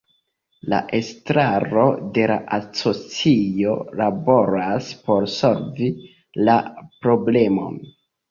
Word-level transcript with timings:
La 0.73 0.77
estraro 0.99 1.83
de 2.15 2.23
la 2.31 2.37
asocio 2.57 3.75
laboras 4.01 4.89
por 5.09 5.29
solvi 5.35 5.91
la 6.49 6.57
problemon. 7.05 7.79